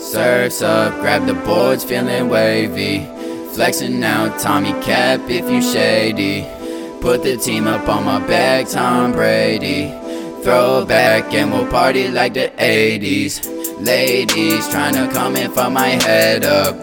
Surfs 0.00 0.62
up, 0.62 1.00
grab 1.00 1.26
the 1.26 1.34
boards, 1.34 1.84
feeling 1.84 2.28
wavy. 2.28 3.06
Flexing 3.54 4.02
out, 4.02 4.38
Tommy 4.38 4.72
Cap 4.82 5.28
if 5.28 5.50
you 5.50 5.60
shady. 5.60 6.46
Put 7.00 7.22
the 7.24 7.36
team 7.36 7.66
up 7.66 7.88
on 7.88 8.04
my 8.04 8.26
back, 8.26 8.68
Tom 8.68 9.12
Brady. 9.12 10.07
Throw 10.42 10.84
back 10.86 11.34
and 11.34 11.52
we'll 11.52 11.66
party 11.66 12.08
like 12.08 12.34
the 12.34 12.50
80s. 12.56 13.84
Ladies 13.84 14.66
tryna 14.68 15.12
come 15.12 15.36
and 15.36 15.52
fuck 15.52 15.72
my 15.72 15.88
head 15.88 16.44
up. 16.44 16.76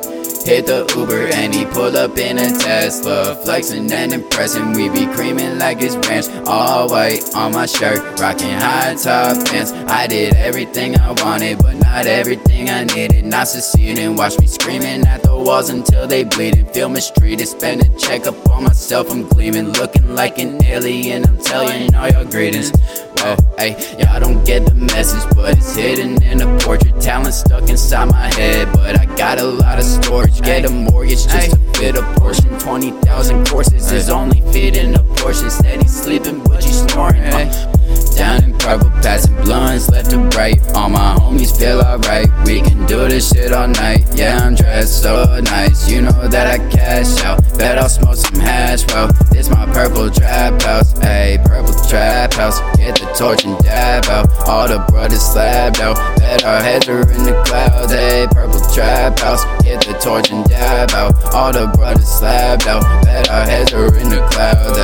Hit 0.46 0.68
the 0.68 0.86
Uber 0.96 1.34
and 1.34 1.56
he 1.56 1.66
pull 1.66 1.98
up 1.98 2.18
in 2.20 2.38
a 2.38 2.50
Tesla. 2.60 3.36
Flexing 3.44 3.92
and 3.92 4.14
impressing, 4.14 4.74
we 4.74 4.90
be 4.90 5.08
creaming 5.08 5.58
like 5.58 5.82
it's 5.82 5.96
ranch. 6.08 6.28
All 6.46 6.88
white 6.88 7.24
on 7.34 7.54
my 7.54 7.66
shirt, 7.66 7.98
rocking 8.20 8.54
high 8.54 8.94
top 8.94 9.44
pants. 9.48 9.72
I 9.72 10.06
did 10.06 10.36
everything 10.36 11.00
I 11.00 11.14
wanted, 11.14 11.58
but 11.58 11.74
not 11.78 12.06
everything 12.06 12.70
I 12.70 12.84
needed. 12.84 13.26
Not 13.26 13.48
succeeding, 13.48 14.16
watch 14.16 14.38
me 14.40 14.46
screaming 14.46 15.08
at 15.08 15.24
the 15.24 15.36
walls 15.36 15.70
until 15.70 16.06
they 16.06 16.24
bleeding. 16.24 16.68
Feel 16.68 16.90
mistreated, 16.90 17.48
spend 17.48 17.82
a 17.82 17.98
check 17.98 18.28
up 18.28 18.36
on 18.48 18.66
myself. 18.66 19.12
I'm 19.12 19.28
gleaming, 19.28 19.70
looking 19.74 20.14
like 20.14 20.38
an 20.38 20.64
alien. 20.64 21.26
I'm 21.26 21.40
telling 21.40 21.96
all 21.96 22.08
y'all 22.08 22.24
greetings. 22.24 22.72
Well, 23.18 23.38
hey, 23.58 23.72
y'all 24.00 24.20
don't 24.20 24.44
get 24.46 24.66
the 24.66 24.76
message, 24.76 25.24
but 25.36 25.58
it's 25.58 25.76
hidden 25.76 26.22
in 26.24 26.42
a 26.42 26.60
portrait. 26.60 27.00
Talent 27.02 27.34
stuck 27.34 27.70
inside 27.70 28.06
my 28.06 28.34
head, 28.34 28.72
but 28.74 29.00
I 29.00 29.06
got 29.16 29.40
a 29.40 29.46
lot 29.46 29.80
of 29.80 29.86
storage. 29.86 30.42
Get 30.42 30.66
a 30.66 30.70
mortgage 30.70 31.26
just 31.26 31.52
to 31.52 31.58
fit 31.80 31.96
a 31.96 32.04
portion. 32.20 32.58
20,000 32.60 33.48
courses 33.48 33.92
is 33.92 34.10
only 34.10 34.42
fitting 34.52 34.96
a 34.96 35.04
portion. 35.16 35.50
Steady 35.50 35.88
sleeping, 35.88 36.44
but 36.44 36.66
you 36.66 36.72
snoring. 36.72 37.22
Uh, 37.22 37.72
down 38.16 38.44
in 38.44 38.58
purple, 38.58 38.90
passing 39.02 39.36
blunts 39.44 39.90
left 39.90 40.12
to 40.12 40.20
right. 40.38 40.60
All 40.74 40.90
my 40.90 41.16
homies 41.20 41.58
feel 41.58 41.82
alright. 41.82 42.28
We 42.46 42.62
can 42.62 42.86
do 42.86 43.08
this 43.08 43.30
shit 43.30 43.52
all 43.52 43.68
night. 43.68 44.06
Yeah, 44.16 44.40
I'm 44.42 44.56
dressed 44.56 45.04
so 45.04 45.40
nice. 45.42 45.90
You 45.90 46.02
know 46.02 46.28
that 46.28 46.48
I 46.48 46.58
cash 46.70 47.24
out. 47.24 47.42
Bet 47.58 47.78
I'll 47.78 47.90
smoke 47.90 48.16
some 48.16 48.40
hash. 48.40 48.86
Well, 48.88 49.12
this 49.32 49.50
my 49.50 49.66
purple 49.68 50.10
trap 50.10 50.62
house. 50.62 50.94
Ayy, 50.96 51.44
purple 51.46 51.74
trap 51.90 52.34
house. 52.34 52.60
Get 52.78 52.95
torch 53.18 53.46
and 53.46 53.58
dab 53.60 54.06
out. 54.06 54.30
All 54.48 54.68
the 54.68 54.80
brothers 54.90 55.22
slabbed 55.22 55.80
out. 55.80 55.96
Bet 56.18 56.44
our 56.44 56.62
heads 56.62 56.88
are 56.90 57.02
in 57.02 57.24
the 57.24 57.44
clouds. 57.46 57.94
Ayy, 57.94 58.30
purple 58.32 58.60
trap 58.74 59.20
house. 59.20 59.44
Get 59.64 59.86
the 59.86 59.94
torch 59.94 60.32
and 60.32 60.46
dab 60.46 60.92
out. 60.92 61.34
All 61.34 61.52
the 61.52 61.68
brothers 61.76 62.08
slabbed 62.08 62.68
out. 62.68 62.84
Bet 63.04 63.30
our 63.30 63.46
heads 63.46 63.74
are 63.74 63.96
in 63.98 64.10
the 64.10 64.26
clouds. 64.32 64.80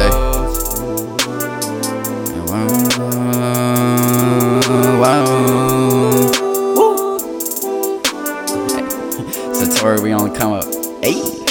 Wow. 4.99 5.25
Satori, 9.53 10.01
we 10.01 10.13
only 10.13 10.37
come 10.37 10.53
up. 10.53 10.65
Hey. 11.03 11.41